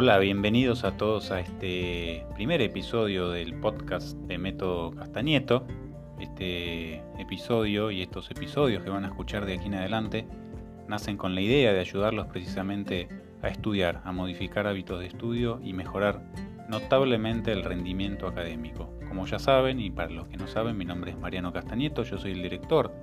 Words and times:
Hola, 0.00 0.16
bienvenidos 0.18 0.84
a 0.84 0.96
todos 0.96 1.32
a 1.32 1.40
este 1.40 2.24
primer 2.36 2.62
episodio 2.62 3.30
del 3.30 3.52
podcast 3.54 4.16
de 4.16 4.38
Método 4.38 4.92
Castañeto. 4.92 5.66
Este 6.20 7.02
episodio 7.18 7.90
y 7.90 8.02
estos 8.02 8.30
episodios 8.30 8.84
que 8.84 8.90
van 8.90 9.04
a 9.04 9.08
escuchar 9.08 9.44
de 9.44 9.54
aquí 9.54 9.66
en 9.66 9.74
adelante 9.74 10.24
nacen 10.86 11.16
con 11.16 11.34
la 11.34 11.40
idea 11.40 11.72
de 11.72 11.80
ayudarlos 11.80 12.28
precisamente 12.28 13.08
a 13.42 13.48
estudiar, 13.48 14.00
a 14.04 14.12
modificar 14.12 14.68
hábitos 14.68 15.00
de 15.00 15.06
estudio 15.06 15.58
y 15.64 15.72
mejorar 15.72 16.22
notablemente 16.68 17.50
el 17.50 17.64
rendimiento 17.64 18.28
académico. 18.28 18.88
Como 19.08 19.26
ya 19.26 19.40
saben, 19.40 19.80
y 19.80 19.90
para 19.90 20.10
los 20.10 20.28
que 20.28 20.36
no 20.36 20.46
saben, 20.46 20.76
mi 20.76 20.84
nombre 20.84 21.10
es 21.10 21.18
Mariano 21.18 21.52
Castañeto, 21.52 22.04
yo 22.04 22.18
soy 22.18 22.30
el 22.30 22.42
director 22.44 22.94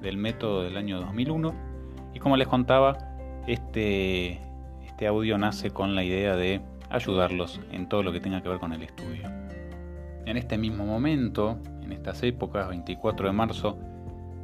del 0.00 0.16
método 0.16 0.64
del 0.64 0.76
año 0.76 1.00
2001 1.02 1.54
y 2.14 2.18
como 2.18 2.36
les 2.36 2.48
contaba, 2.48 2.98
este, 3.46 4.40
este 5.02 5.08
audio 5.08 5.36
nace 5.36 5.72
con 5.72 5.96
la 5.96 6.04
idea 6.04 6.36
de 6.36 6.60
ayudarlos 6.88 7.60
en 7.72 7.88
todo 7.88 8.04
lo 8.04 8.12
que 8.12 8.20
tenga 8.20 8.40
que 8.40 8.48
ver 8.48 8.60
con 8.60 8.72
el 8.72 8.84
estudio. 8.84 9.28
En 10.26 10.36
este 10.36 10.56
mismo 10.56 10.86
momento, 10.86 11.58
en 11.82 11.90
estas 11.90 12.22
épocas, 12.22 12.68
24 12.68 13.26
de 13.26 13.32
marzo, 13.32 13.76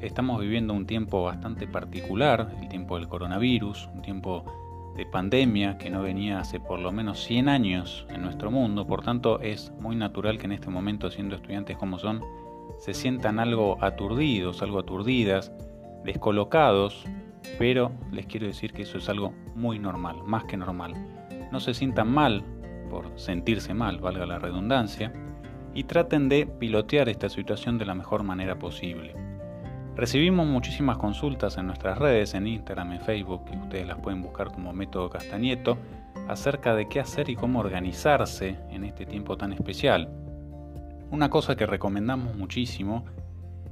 estamos 0.01 0.41
viviendo 0.41 0.75
un 0.75 0.85
tiempo 0.85 1.23
bastante 1.23 1.69
particular, 1.69 2.57
el 2.61 2.69
tiempo 2.69 2.99
del 2.99 3.07
coronavirus, 3.07 3.89
un 3.95 4.03
tiempo 4.03 4.45
de 4.97 5.07
pandemia 5.07 5.79
que 5.79 5.91
no 5.91 6.03
venía 6.03 6.41
hace 6.41 6.59
por 6.59 6.81
lo 6.81 6.91
menos 6.91 7.23
100 7.23 7.49
años 7.49 8.05
en 8.09 8.23
nuestro 8.23 8.51
mundo, 8.51 8.85
por 8.85 9.05
tanto 9.05 9.39
es 9.39 9.73
muy 9.79 9.95
natural 9.95 10.39
que 10.39 10.47
en 10.47 10.53
este 10.53 10.71
momento, 10.71 11.09
siendo 11.09 11.37
estudiantes 11.37 11.77
como 11.77 12.01
son, 12.01 12.21
se 12.81 12.95
sientan 12.95 13.39
algo 13.39 13.79
aturdidos, 13.81 14.61
algo 14.61 14.81
aturdidas, 14.81 15.53
descolocados, 16.03 17.07
pero 17.59 17.93
les 18.13 18.27
quiero 18.27 18.47
decir 18.47 18.73
que 18.73 18.83
eso 18.83 18.99
es 18.99 19.09
algo 19.09 19.33
muy 19.55 19.79
normal, 19.79 20.17
más 20.25 20.45
que 20.45 20.57
normal. 20.57 20.95
No 21.51 21.61
se 21.61 21.75
sientan 21.75 22.11
mal 22.11 22.45
por 22.91 23.19
sentirse 23.19 23.75
mal, 23.75 23.99
valga 23.99 24.27
la 24.27 24.39
redundancia, 24.39 25.13
y 25.75 25.85
traten 25.85 26.29
de 26.29 26.47
pilotear 26.47 27.09
esta 27.09 27.29
situación 27.29 27.79
de 27.79 27.87
la 27.87 27.95
mejor 27.95 28.23
manera 28.23 28.59
posible. 28.59 29.15
Recibimos 29.95 30.47
muchísimas 30.47 30.97
consultas 30.97 31.59
en 31.59 31.67
nuestras 31.67 31.99
redes, 31.99 32.35
en 32.35 32.47
Instagram, 32.47 32.93
en 32.93 33.01
Facebook, 33.01 33.45
que 33.45 33.57
ustedes 33.57 33.87
las 33.87 33.99
pueden 33.99 34.23
buscar 34.23 34.53
como 34.53 34.73
Método 34.73 35.11
Castañeto, 35.11 35.77
acerca 36.29 36.75
de 36.75 36.89
qué 36.89 37.01
hacer 37.01 37.29
y 37.31 37.37
cómo 37.37 37.61
organizarse 37.61 38.57
en 38.71 38.85
este 38.85 39.07
tiempo 39.07 39.37
tan 39.37 39.53
especial. 39.53 40.09
Una 41.11 41.31
cosa 41.31 41.57
que 41.57 41.67
recomendamos 41.67 42.37
muchísimo 42.37 43.05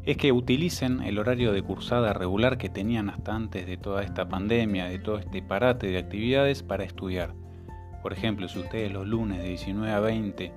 es 0.07 0.17
que 0.17 0.31
utilicen 0.31 1.03
el 1.03 1.19
horario 1.19 1.53
de 1.53 1.62
cursada 1.62 2.12
regular 2.12 2.59
que 2.59 2.69
tenían 2.69 3.11
hasta 3.11 3.35
antes 3.35 3.67
de 3.67 3.77
toda 3.77 4.05
esta 4.05 4.29
pandemia, 4.29 4.87
de 4.87 5.01
todo 5.01 5.19
este 5.19 5.43
parate 5.43 5.89
de 5.89 5.98
actividades 5.98 6.63
para 6.63 6.85
estudiar. 6.85 7.35
Por 8.03 8.13
ejemplo, 8.13 8.47
si 8.47 8.61
ustedes 8.61 8.93
los 8.93 9.05
lunes 9.05 9.43
de 9.43 9.48
19 9.48 9.93
a 9.93 9.98
20 9.98 10.53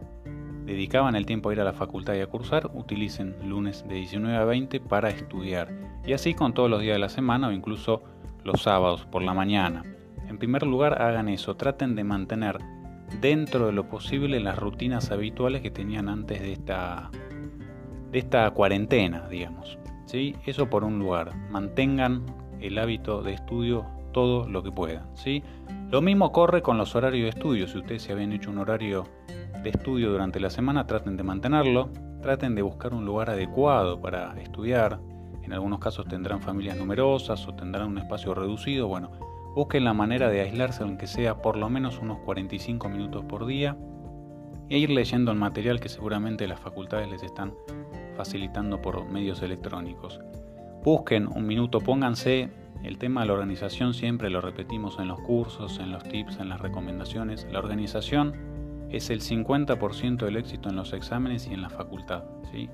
dedicaban 0.66 1.16
el 1.16 1.26
tiempo 1.26 1.50
a 1.50 1.54
ir 1.54 1.62
a 1.62 1.64
la 1.64 1.74
facultad 1.74 2.14
y 2.14 2.20
a 2.20 2.28
cursar, 2.28 2.70
utilicen 2.76 3.36
lunes 3.44 3.84
de 3.88 3.96
19 3.96 4.38
a 4.38 4.46
20 4.46 4.82
para 4.82 5.10
estudiar. 5.10 5.74
Y 6.06 6.14
así 6.14 6.36
con 6.36 6.54
todos 6.54 6.70
los 6.70 6.82
días 6.82 6.94
de 6.94 7.00
la 7.00 7.10
semana 7.10 7.48
o 7.48 7.52
incluso 7.52 8.04
los 8.44 8.62
sábados 8.62 9.08
por 9.08 9.24
la 9.24 9.34
mañana. 9.34 9.84
En 10.28 10.38
primer 10.38 10.62
lugar, 10.62 11.02
hagan 11.02 11.28
eso, 11.28 11.56
traten 11.56 11.96
de 11.96 12.04
mantener 12.04 12.60
dentro 13.20 13.66
de 13.66 13.72
lo 13.72 13.90
posible 13.90 14.40
las 14.40 14.60
rutinas 14.60 15.10
habituales 15.10 15.64
que 15.64 15.72
tenían 15.72 16.08
antes 16.08 16.40
de 16.40 16.54
esta, 16.54 17.10
de 18.12 18.20
esta 18.20 18.50
cuarentena, 18.52 19.28
digamos. 19.30 19.78
¿sí? 20.06 20.36
Eso 20.46 20.70
por 20.70 20.84
un 20.84 21.00
lugar, 21.00 21.36
mantengan 21.50 22.26
el 22.60 22.78
hábito 22.78 23.22
de 23.22 23.34
estudio 23.34 23.86
todo 24.12 24.48
lo 24.48 24.64
que 24.64 24.72
puedan. 24.72 25.06
¿sí? 25.16 25.44
Lo 25.92 26.02
mismo 26.02 26.32
corre 26.32 26.62
con 26.62 26.78
los 26.78 26.96
horarios 26.96 27.24
de 27.24 27.30
estudio. 27.30 27.68
Si 27.68 27.78
ustedes 27.78 28.04
se 28.04 28.12
habían 28.12 28.32
hecho 28.32 28.50
un 28.50 28.58
horario 28.58 29.06
de 29.64 29.70
estudio 29.70 30.12
durante 30.12 30.40
la 30.40 30.50
semana, 30.50 30.86
traten 30.88 31.18
de 31.18 31.24
mantenerlo, 31.24 31.90
traten 32.22 32.56
de 32.56 32.62
buscar 32.62 32.94
un 32.94 33.06
lugar 33.06 33.30
adecuado 33.30 34.00
para 34.02 34.40
estudiar. 34.40 35.00
En 35.44 35.54
algunos 35.54 35.80
casos 35.80 36.08
tendrán 36.08 36.42
familias 36.42 36.78
numerosas 36.78 37.48
o 37.48 37.54
tendrán 37.56 37.88
un 37.88 37.98
espacio 37.98 38.34
reducido. 38.34 38.88
Bueno, 38.88 39.12
busquen 39.56 39.84
la 39.84 39.94
manera 39.94 40.30
de 40.30 40.42
aislarse 40.42 40.84
aunque 40.84 41.08
sea 41.08 41.42
por 41.42 41.56
lo 41.56 41.70
menos 41.70 42.00
unos 42.00 42.20
45 42.20 42.90
minutos 42.90 43.26
por 43.26 43.46
día 43.46 43.76
e 44.70 44.78
ir 44.78 44.92
leyendo 44.92 45.32
el 45.32 45.38
material 45.38 45.80
que 45.80 45.90
seguramente 45.90 46.48
las 46.48 46.60
facultades 46.60 47.10
les 47.10 47.24
están 47.24 47.54
facilitando 48.20 48.82
por 48.82 49.10
medios 49.10 49.42
electrónicos. 49.44 50.20
Busquen 50.84 51.26
un 51.26 51.48
minuto, 51.48 51.80
pónganse 51.80 52.50
el 52.84 52.98
tema 52.98 53.22
de 53.22 53.28
la 53.28 53.34
organización, 53.34 53.94
siempre 53.94 54.30
lo 54.30 54.42
repetimos 54.42 55.00
en 55.00 55.08
los 55.08 55.22
cursos, 55.22 55.80
en 55.80 55.94
los 55.94 56.04
tips, 56.04 56.38
en 56.42 56.50
las 56.50 56.60
recomendaciones. 56.60 57.48
La 57.50 57.60
organización 57.60 58.34
es 58.90 59.10
el 59.10 59.22
50% 59.22 60.18
del 60.26 60.36
éxito 60.36 60.68
en 60.68 60.76
los 60.76 60.92
exámenes 60.92 61.48
y 61.48 61.54
en 61.54 61.62
la 61.62 61.70
facultad. 61.70 62.26
¿sí? 62.52 62.70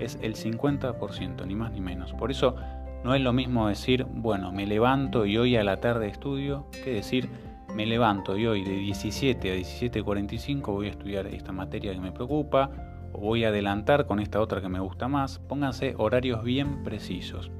Es 0.00 0.18
el 0.20 0.34
50%, 0.34 1.46
ni 1.46 1.54
más 1.54 1.70
ni 1.70 1.80
menos. 1.80 2.12
Por 2.14 2.32
eso 2.32 2.56
no 3.04 3.14
es 3.14 3.20
lo 3.20 3.32
mismo 3.32 3.68
decir, 3.68 4.04
bueno, 4.04 4.50
me 4.50 4.66
levanto 4.66 5.26
y 5.26 5.38
hoy 5.38 5.54
a 5.54 5.62
la 5.62 5.76
tarde 5.76 6.08
estudio, 6.08 6.66
que 6.82 6.90
decir, 6.90 7.28
me 7.72 7.86
levanto 7.86 8.36
y 8.36 8.48
hoy 8.48 8.64
de 8.64 8.72
17 8.72 9.52
a 9.52 9.54
17.45 9.54 10.62
voy 10.72 10.88
a 10.88 10.90
estudiar 10.90 11.28
esta 11.28 11.52
materia 11.52 11.94
que 11.94 12.00
me 12.00 12.10
preocupa, 12.10 12.87
o 13.12 13.20
voy 13.20 13.44
a 13.44 13.48
adelantar 13.48 14.06
con 14.06 14.20
esta 14.20 14.40
otra 14.40 14.60
que 14.60 14.68
me 14.68 14.80
gusta 14.80 15.08
más. 15.08 15.38
Pónganse 15.38 15.94
horarios 15.98 16.42
bien 16.42 16.82
precisos. 16.84 17.50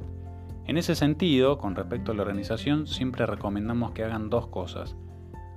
En 0.67 0.77
ese 0.77 0.95
sentido, 0.95 1.59
con 1.59 1.75
respecto 1.75 2.13
a 2.13 2.15
la 2.15 2.23
organización, 2.23 2.87
siempre 2.87 3.25
recomendamos 3.25 3.93
que 3.93 4.05
hagan 4.05 4.29
dos 4.29 4.49
cosas. 4.49 4.97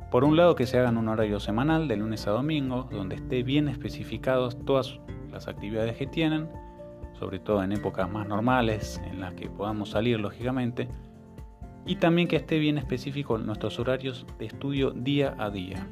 Por 0.09 0.24
un 0.24 0.38
lado, 0.38 0.56
que 0.56 0.66
se 0.66 0.78
hagan 0.78 0.97
un 0.97 1.07
horario 1.07 1.40
semanal 1.40 1.88
de 1.88 1.97
lunes 1.97 2.28
a 2.28 2.31
domingo, 2.31 2.88
donde 2.91 3.16
esté 3.16 3.44
bien 3.44 3.68
especificados 3.68 4.57
todas 4.66 5.00
las 5.31 5.47
actividades 5.47 5.96
que 5.96 6.08
tienen, 6.08 6.50
sobre 7.18 7.40
todo 7.40 7.63
en 7.63 7.72
épocas 7.72 8.09
más 8.09 8.28
normales, 8.28 9.02
en 9.06 9.22
las 9.22 9.34
que 9.34 9.50
podamos 9.50 9.90
salir 9.90 10.19
lógicamente, 10.19 10.90
y 11.85 11.96
también 11.96 12.28
que 12.28 12.35
esté 12.35 12.59
bien 12.59 12.78
específico 12.78 13.38
nuestros 13.38 13.79
horarios 13.79 14.25
de 14.38 14.46
estudio 14.46 14.91
día 14.91 15.35
a 15.38 15.50
día. 15.50 15.88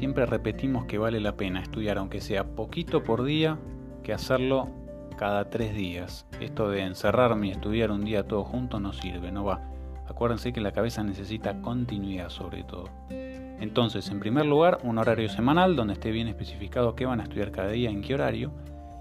Siempre 0.00 0.24
repetimos 0.24 0.86
que 0.86 0.96
vale 0.96 1.20
la 1.20 1.36
pena 1.36 1.60
estudiar, 1.60 1.98
aunque 1.98 2.22
sea 2.22 2.44
poquito 2.56 3.04
por 3.04 3.22
día, 3.22 3.58
que 4.02 4.14
hacerlo 4.14 4.70
cada 5.18 5.50
tres 5.50 5.74
días. 5.74 6.26
Esto 6.40 6.70
de 6.70 6.84
encerrarme 6.84 7.48
y 7.48 7.50
estudiar 7.50 7.90
un 7.90 8.02
día 8.02 8.26
todo 8.26 8.42
junto 8.42 8.80
no 8.80 8.94
sirve, 8.94 9.30
no 9.30 9.44
va. 9.44 9.60
Acuérdense 10.08 10.54
que 10.54 10.62
la 10.62 10.72
cabeza 10.72 11.04
necesita 11.04 11.60
continuidad 11.60 12.30
sobre 12.30 12.64
todo. 12.64 12.88
Entonces, 13.10 14.08
en 14.08 14.20
primer 14.20 14.46
lugar, 14.46 14.78
un 14.84 14.96
horario 14.96 15.28
semanal 15.28 15.76
donde 15.76 15.92
esté 15.92 16.12
bien 16.12 16.28
especificado 16.28 16.94
qué 16.94 17.04
van 17.04 17.20
a 17.20 17.24
estudiar 17.24 17.50
cada 17.50 17.68
día, 17.68 17.90
en 17.90 18.00
qué 18.00 18.14
horario. 18.14 18.52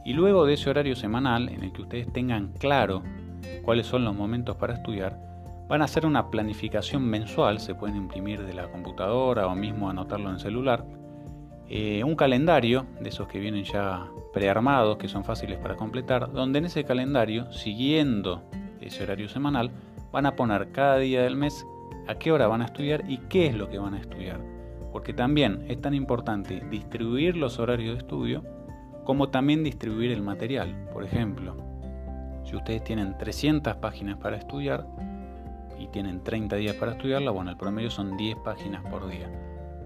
Y 0.04 0.12
luego 0.12 0.46
de 0.46 0.56
ese 0.56 0.70
horario 0.70 0.98
semanal, 0.98 1.48
en 1.48 1.64
el 1.64 1.72
que 1.72 1.84
ustedes 1.84 2.12
tengan 2.12 2.52
claro 2.60 3.04
cuáles 3.64 3.88
son 3.88 4.04
los 4.04 4.18
momentos 4.18 4.58
para 4.58 4.74
estudiar, 4.74 5.18
van 5.70 5.84
a 5.84 5.86
hacer 5.86 6.08
una 6.08 6.32
planificación 6.32 7.06
mensual, 7.06 7.60
se 7.60 7.76
pueden 7.76 7.96
imprimir 7.96 8.44
de 8.44 8.56
la 8.56 8.70
computadora 8.72 9.48
o 9.48 9.56
mismo 9.56 9.88
anotarlo 9.88 10.30
en 10.30 10.36
el 10.36 10.42
celular. 10.42 10.84
Eh, 11.70 12.04
un 12.04 12.16
calendario, 12.16 12.88
de 13.00 13.10
esos 13.10 13.28
que 13.28 13.40
vienen 13.40 13.64
ya 13.64 14.08
prearmados, 14.34 14.98
que 14.98 15.08
son 15.08 15.24
fáciles 15.24 15.60
para 15.60 15.76
completar, 15.76 16.32
donde 16.32 16.58
en 16.58 16.66
ese 16.66 16.84
calendario, 16.84 17.54
siguiendo 17.54 18.42
ese 18.82 19.04
horario 19.04 19.30
semanal, 19.30 19.70
van 20.12 20.26
a 20.26 20.36
poner 20.36 20.72
cada 20.72 20.98
día 20.98 21.22
del 21.22 21.36
mes 21.36 21.64
a 22.08 22.16
qué 22.16 22.32
hora 22.32 22.48
van 22.48 22.64
a 22.64 22.66
estudiar 22.66 23.04
y 23.08 23.18
qué 23.30 23.46
es 23.46 23.56
lo 23.56 23.70
que 23.70 23.78
van 23.78 23.94
a 23.94 24.00
estudiar. 24.00 24.40
Porque 24.92 25.14
también 25.14 25.66
es 25.70 25.80
tan 25.80 25.94
importante 25.94 26.64
distribuir 26.72 27.38
los 27.38 27.60
horarios 27.60 27.94
de 27.94 28.00
estudio 28.00 28.44
como 29.04 29.30
también 29.30 29.64
distribuir 29.64 30.10
el 30.12 30.24
material. 30.24 30.90
Por 30.92 31.04
ejemplo, 31.04 31.56
si 32.44 32.56
ustedes 32.56 32.84
tienen 32.84 33.16
300 33.20 33.76
páginas 33.76 34.18
para 34.18 34.38
estudiar 34.38 34.88
y 35.80 35.88
tienen 35.88 36.24
30 36.24 36.56
días 36.58 36.76
para 36.76 36.92
estudiarla, 36.94 37.32
bueno, 37.32 37.52
el 37.52 37.58
promedio 37.58 37.90
son 37.90 38.18
10 38.18 38.38
páginas 38.44 38.84
por 38.90 39.10
día. 39.10 39.32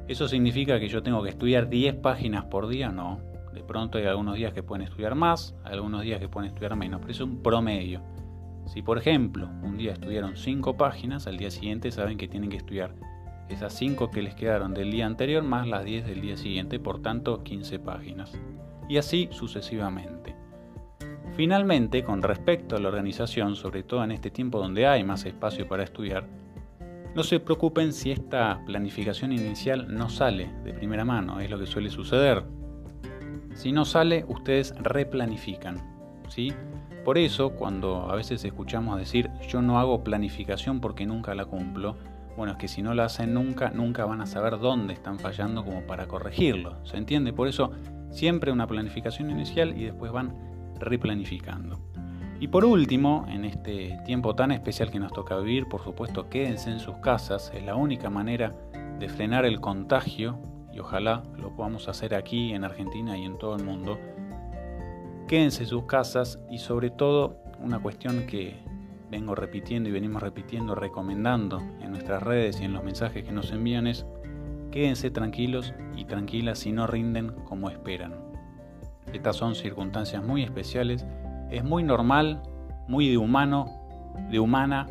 ¿Eso 0.07 0.27
significa 0.27 0.79
que 0.79 0.89
yo 0.89 1.01
tengo 1.01 1.23
que 1.23 1.29
estudiar 1.29 1.69
10 1.69 1.95
páginas 1.95 2.45
por 2.45 2.67
día? 2.67 2.89
No. 2.89 3.19
De 3.53 3.63
pronto 3.63 3.97
hay 3.97 4.05
algunos 4.05 4.35
días 4.35 4.53
que 4.53 4.63
pueden 4.63 4.85
estudiar 4.85 5.15
más, 5.15 5.55
algunos 5.63 6.01
días 6.01 6.19
que 6.19 6.27
pueden 6.27 6.49
estudiar 6.49 6.75
menos, 6.75 6.99
pero 6.99 7.11
es 7.11 7.21
un 7.21 7.41
promedio. 7.41 8.01
Si 8.65 8.81
por 8.81 8.97
ejemplo 8.97 9.49
un 9.61 9.77
día 9.77 9.93
estudiaron 9.93 10.35
5 10.35 10.75
páginas, 10.75 11.27
al 11.27 11.37
día 11.37 11.51
siguiente 11.51 11.91
saben 11.91 12.17
que 12.17 12.27
tienen 12.27 12.49
que 12.49 12.57
estudiar 12.57 12.95
esas 13.49 13.73
5 13.73 14.09
que 14.09 14.21
les 14.21 14.35
quedaron 14.35 14.73
del 14.73 14.91
día 14.91 15.05
anterior 15.05 15.43
más 15.43 15.67
las 15.67 15.83
10 15.83 16.05
del 16.05 16.21
día 16.21 16.37
siguiente, 16.37 16.79
por 16.79 17.01
tanto 17.01 17.43
15 17.43 17.79
páginas. 17.79 18.33
Y 18.89 18.97
así 18.97 19.29
sucesivamente. 19.31 20.35
Finalmente, 21.35 22.03
con 22.03 22.21
respecto 22.21 22.75
a 22.75 22.79
la 22.79 22.89
organización, 22.89 23.55
sobre 23.55 23.81
todo 23.81 24.03
en 24.03 24.11
este 24.11 24.29
tiempo 24.29 24.59
donde 24.59 24.85
hay 24.85 25.03
más 25.03 25.25
espacio 25.25 25.67
para 25.67 25.83
estudiar, 25.83 26.27
no 27.15 27.23
se 27.23 27.39
preocupen 27.39 27.91
si 27.91 28.11
esta 28.11 28.61
planificación 28.65 29.31
inicial 29.31 29.87
no 29.95 30.09
sale 30.09 30.51
de 30.63 30.73
primera 30.73 31.05
mano, 31.05 31.39
es 31.39 31.49
lo 31.49 31.57
que 31.57 31.65
suele 31.65 31.89
suceder. 31.89 32.43
Si 33.55 33.71
no 33.71 33.85
sale, 33.85 34.25
ustedes 34.27 34.75
replanifican, 34.79 35.77
¿sí? 36.27 36.53
Por 37.03 37.17
eso, 37.17 37.51
cuando 37.51 38.09
a 38.11 38.15
veces 38.15 38.43
escuchamos 38.45 38.97
decir 38.97 39.29
yo 39.47 39.61
no 39.61 39.79
hago 39.79 40.03
planificación 40.03 40.81
porque 40.81 41.05
nunca 41.05 41.35
la 41.35 41.45
cumplo, 41.45 41.97
Bueno, 42.35 42.53
es 42.53 42.57
que 42.57 42.67
si 42.67 42.81
no 42.81 42.95
lo 42.95 43.03
hacen 43.03 43.35
nunca, 43.35 43.69
nunca 43.69 44.05
van 44.05 44.21
a 44.21 44.25
saber 44.25 44.57
dónde 44.57 44.93
están 44.93 45.19
fallando 45.19 45.63
como 45.63 45.81
para 45.85 46.07
corregirlo. 46.07 46.83
¿Se 46.83 46.97
entiende? 46.97 47.31
Por 47.31 47.47
eso 47.47 47.71
siempre 48.09 48.51
una 48.51 48.65
planificación 48.65 49.29
inicial 49.29 49.79
y 49.79 49.83
después 49.83 50.11
van 50.11 50.33
replanificando. 50.83 51.79
Y 52.39 52.49
por 52.49 52.65
último, 52.65 53.25
en 53.29 53.45
este 53.45 53.97
tiempo 54.05 54.35
tan 54.35 54.51
especial 54.51 54.91
que 54.91 54.99
nos 54.99 55.13
toca 55.13 55.37
vivir, 55.37 55.67
por 55.67 55.81
supuesto, 55.81 56.29
quédense 56.29 56.71
en 56.71 56.79
sus 56.79 56.97
casas. 56.97 57.51
Es 57.55 57.63
la 57.63 57.75
única 57.75 58.09
manera 58.09 58.53
de 58.99 59.07
frenar 59.07 59.45
el 59.45 59.61
contagio 59.61 60.39
y 60.73 60.79
ojalá 60.79 61.23
lo 61.37 61.55
podamos 61.55 61.87
hacer 61.87 62.13
aquí 62.15 62.53
en 62.53 62.63
Argentina 62.63 63.17
y 63.17 63.23
en 63.23 63.37
todo 63.37 63.55
el 63.55 63.63
mundo. 63.63 63.97
Quédense 65.27 65.63
en 65.63 65.69
sus 65.69 65.85
casas 65.85 66.39
y 66.51 66.57
sobre 66.57 66.89
todo 66.89 67.37
una 67.59 67.79
cuestión 67.79 68.27
que 68.27 68.57
vengo 69.09 69.35
repitiendo 69.35 69.87
y 69.89 69.91
venimos 69.93 70.21
repitiendo, 70.21 70.75
recomendando 70.75 71.59
en 71.81 71.91
nuestras 71.91 72.21
redes 72.23 72.59
y 72.59 72.65
en 72.65 72.73
los 72.73 72.83
mensajes 72.83 73.23
que 73.23 73.31
nos 73.31 73.51
envían 73.51 73.87
es 73.87 74.05
quédense 74.71 75.11
tranquilos 75.11 75.73
y 75.95 76.05
tranquilas 76.05 76.59
si 76.59 76.71
no 76.71 76.87
rinden 76.87 77.31
como 77.45 77.69
esperan. 77.69 78.32
Estas 79.11 79.35
son 79.35 79.55
circunstancias 79.55 80.23
muy 80.23 80.43
especiales, 80.43 81.05
es 81.51 81.63
muy 81.63 81.83
normal, 81.83 82.41
muy 82.87 83.09
de 83.09 83.17
humano, 83.17 83.69
de 84.29 84.39
humana, 84.39 84.87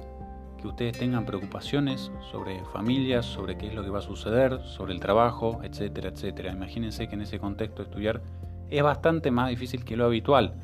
que 0.60 0.68
ustedes 0.68 0.96
tengan 0.96 1.26
preocupaciones 1.26 2.12
sobre 2.30 2.64
familias, 2.66 3.26
sobre 3.26 3.58
qué 3.58 3.66
es 3.66 3.74
lo 3.74 3.82
que 3.82 3.90
va 3.90 3.98
a 3.98 4.02
suceder, 4.02 4.60
sobre 4.62 4.92
el 4.92 5.00
trabajo, 5.00 5.60
etcétera, 5.64 6.10
etcétera. 6.10 6.52
Imagínense 6.52 7.08
que 7.08 7.16
en 7.16 7.22
ese 7.22 7.40
contexto 7.40 7.82
estudiar 7.82 8.22
es 8.70 8.82
bastante 8.82 9.30
más 9.32 9.50
difícil 9.50 9.84
que 9.84 9.96
lo 9.96 10.04
habitual. 10.04 10.54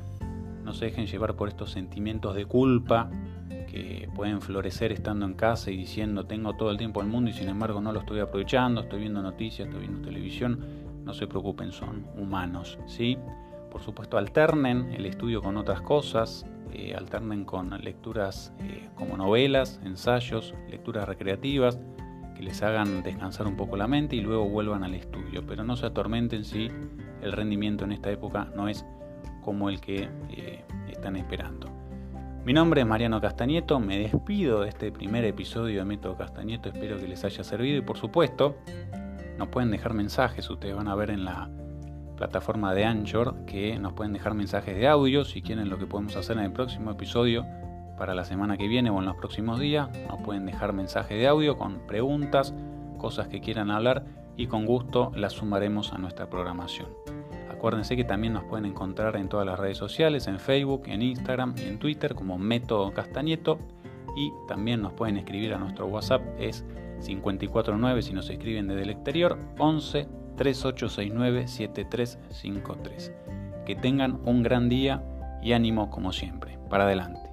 No 0.65 0.73
se 0.73 0.87
dejen 0.87 1.07
llevar 1.07 1.35
por 1.35 1.49
estos 1.49 1.73
sentimientos 1.73 2.37
de 2.37 2.45
culpa 2.45 3.11
que 3.49 4.09
pueden 4.15 4.41
florecer 4.41 4.93
estando 4.93 5.27
en 5.27 5.35
casa 5.35 5.71
y 5.71 5.77
diciendo 5.77 6.25
tengo 6.27 6.55
todo 6.55 6.71
el 6.71 6.79
tiempo 6.79 7.01
del 7.01 7.11
mundo 7.11 7.31
y 7.31 7.33
sin 7.33 7.49
embargo 7.49 7.81
no 7.81 7.93
lo 7.93 8.01
estoy 8.01 8.21
aprovechando, 8.21 8.83
estoy 8.83 9.01
viendo 9.01 9.21
noticias, 9.21 9.67
estoy 9.69 9.81
viendo 9.81 10.01
televisión, 10.01 10.61
no 11.09 11.15
se 11.15 11.27
preocupen, 11.27 11.73
son 11.73 12.07
humanos, 12.19 12.79
¿sí? 12.87 13.17
Por 13.73 13.81
supuesto, 13.81 14.19
alternen 14.19 14.93
el 14.93 15.07
estudio 15.07 15.41
con 15.41 15.57
otras 15.57 15.81
cosas, 15.81 16.45
eh, 16.71 16.95
alternen 16.95 17.47
con 17.47 17.71
lecturas 17.83 18.53
eh, 18.61 18.91
como 18.95 19.17
novelas, 19.17 19.81
ensayos, 19.85 20.55
lecturas 20.69 21.09
recreativas, 21.09 21.79
que 22.37 22.43
les 22.43 22.63
hagan 22.63 23.03
descansar 23.03 23.47
un 23.47 23.57
poco 23.57 23.79
la 23.79 23.89
mente 23.89 24.17
y 24.17 24.21
luego 24.21 24.47
vuelvan 24.51 24.85
al 24.85 24.95
estudio, 24.95 25.47
pero 25.47 25.65
no 25.65 25.77
se 25.77 25.87
atormenten 25.87 26.45
si 26.45 26.71
el 27.23 27.33
rendimiento 27.33 27.85
en 27.85 27.93
esta 27.93 28.11
época 28.11 28.53
no 28.55 28.69
es 28.69 28.85
como 29.41 29.71
el 29.71 29.81
que 29.81 30.11
eh, 30.29 30.63
están 30.91 31.17
esperando. 31.17 31.71
Mi 32.45 32.53
nombre 32.53 32.83
es 32.83 32.87
Mariano 32.87 33.19
Castañeto, 33.19 33.81
me 33.81 33.99
despido 33.99 34.61
de 34.61 34.69
este 34.69 34.93
primer 34.93 35.25
episodio 35.25 35.79
de 35.79 35.85
Método 35.87 36.19
Castañeto, 36.19 36.69
espero 36.69 36.99
que 36.99 37.09
les 37.09 37.25
haya 37.25 37.43
servido 37.43 37.79
y 37.79 37.81
por 37.81 37.97
supuesto 37.97 38.59
nos 39.39 39.49
pueden 39.49 39.71
dejar 39.71 39.95
mensajes, 39.95 40.51
ustedes 40.51 40.75
van 40.75 40.89
a 40.89 40.95
ver 40.95 41.11
en 41.11 41.25
la 41.25 41.49
plataforma 42.17 42.75
de 42.75 42.85
Anchor 42.85 43.45
que 43.47 43.79
nos 43.79 43.93
pueden 43.93 44.13
dejar 44.13 44.35
mensajes 44.35 44.77
de 44.77 44.89
audio 44.89 45.25
si 45.25 45.41
quieren 45.41 45.69
lo 45.71 45.79
que 45.79 45.87
podemos 45.87 46.17
hacer 46.17 46.37
en 46.37 46.45
el 46.45 46.53
próximo 46.53 46.91
episodio 46.91 47.47
para 47.97 48.15
la 48.15 48.25
semana 48.25 48.57
que 48.57 48.69
viene 48.69 48.91
o 48.91 48.99
en 48.99 49.07
los 49.07 49.17
próximos 49.17 49.59
días, 49.59 49.89
nos 50.09 50.21
pueden 50.23 50.47
dejar 50.47 50.73
mensajes 50.73 51.19
de 51.19 51.27
audio 51.27 51.57
con 51.57 51.87
preguntas, 51.87 52.55
cosas 52.99 53.29
que 53.29 53.41
quieran 53.41 53.71
hablar 53.71 54.05
y 54.37 54.47
con 54.47 54.67
gusto 54.67 55.13
las 55.15 55.33
sumaremos 55.33 55.93
a 55.93 55.99
nuestra 55.99 56.29
programación. 56.29 56.89
Acuérdense 57.51 57.97
que 57.97 58.05
también 58.05 58.33
nos 58.35 58.45
pueden 58.45 58.67
encontrar 58.67 59.17
en 59.17 59.29
todas 59.29 59.45
las 59.45 59.59
redes 59.59 59.79
sociales, 59.79 60.29
en 60.29 60.39
Facebook, 60.39 60.83
en 60.87 61.03
Instagram 61.03 61.55
y 61.59 61.63
en 61.63 61.81
Twitter 61.81 62.15
como 62.15 62.39
Método 62.39 62.93
Castañeto. 62.93 63.59
Y 64.17 64.33
también 64.47 64.81
nos 64.81 64.93
pueden 64.93 65.17
escribir 65.17 65.55
a 65.55 65.59
nuestro 65.59 65.87
WhatsApp, 65.87 66.23
es 66.39 66.65
549 67.01 68.03
si 68.03 68.13
nos 68.13 68.31
escriben 68.31 68.69
desde 68.69 68.83
el 68.83 68.91
exterior, 68.91 69.39
11 69.59 70.09
3869 70.37 71.49
7353. 71.49 73.13
Que 73.67 73.75
tengan 73.77 74.21
un 74.25 74.43
gran 74.43 74.69
día 74.69 75.03
y 75.43 75.53
ánimo 75.53 75.91
como 75.91 76.13
siempre. 76.13 76.59
Para 76.71 76.85
adelante. 76.85 77.28